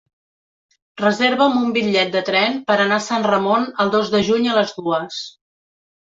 Reserva'm 1.01 1.59
un 1.59 1.67
bitllet 1.75 2.13
de 2.15 2.23
tren 2.31 2.57
per 2.71 2.79
anar 2.87 2.99
a 3.03 3.07
Sant 3.09 3.27
Ramon 3.29 3.69
el 3.85 3.93
dos 3.99 4.11
de 4.17 4.25
juny 4.33 4.49
a 4.49 4.59
les 4.61 4.75
dues. 4.81 5.23